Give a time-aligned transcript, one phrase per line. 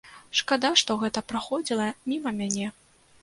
[0.37, 2.67] Шкада, што гэта праходзіла міма мяне.